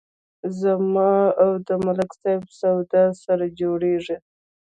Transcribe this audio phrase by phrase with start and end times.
[0.61, 1.13] زما
[1.43, 4.17] او د ملک صاحب سودا سره جوړیږي.